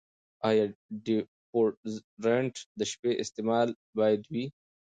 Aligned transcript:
ایا 0.47 0.65
ډیوډرنټ 1.05 2.55
د 2.79 2.81
شپې 2.91 3.11
استعمال 3.23 3.67
باید 3.97 4.21
وي؟ 4.31 4.45